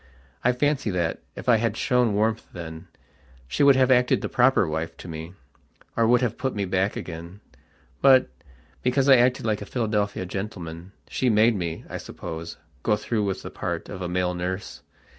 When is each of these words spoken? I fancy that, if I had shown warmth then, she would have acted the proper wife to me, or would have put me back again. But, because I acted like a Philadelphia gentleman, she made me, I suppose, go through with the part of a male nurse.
I 0.43 0.51
fancy 0.51 0.89
that, 0.89 1.19
if 1.35 1.47
I 1.47 1.57
had 1.57 1.77
shown 1.77 2.15
warmth 2.15 2.47
then, 2.53 2.87
she 3.47 3.61
would 3.61 3.75
have 3.75 3.91
acted 3.91 4.21
the 4.21 4.29
proper 4.29 4.67
wife 4.67 4.97
to 4.97 5.07
me, 5.07 5.35
or 5.95 6.07
would 6.07 6.21
have 6.21 6.39
put 6.39 6.55
me 6.55 6.65
back 6.65 6.95
again. 6.95 7.39
But, 8.01 8.27
because 8.81 9.07
I 9.07 9.17
acted 9.17 9.45
like 9.45 9.61
a 9.61 9.65
Philadelphia 9.67 10.25
gentleman, 10.25 10.91
she 11.07 11.29
made 11.29 11.55
me, 11.55 11.85
I 11.87 11.99
suppose, 11.99 12.57
go 12.81 12.95
through 12.95 13.25
with 13.25 13.43
the 13.43 13.51
part 13.51 13.89
of 13.89 14.01
a 14.01 14.09
male 14.09 14.33
nurse. 14.33 14.81